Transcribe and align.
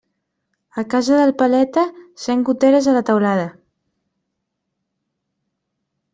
A 0.81 0.83
casa 0.93 1.19
del 1.19 1.33
paleta, 1.41 1.83
cent 2.23 2.41
goteres 2.47 2.87
a 2.87 2.95
la 2.97 3.05
teulada. 3.11 3.47